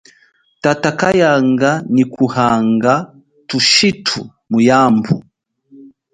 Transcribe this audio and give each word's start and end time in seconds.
Tata 0.63 0.89
kayanga 0.99 1.69
nyi 1.93 2.03
kuhanga 2.13 2.93
thushitu 3.47 4.19
muyambu. 4.49 5.15